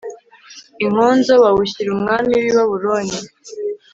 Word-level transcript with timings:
inkonzo 0.85 1.33
bawushyira 1.43 1.89
umwami 1.97 2.31
w 2.39 2.43
i 2.51 2.51
babuloni 2.57 3.17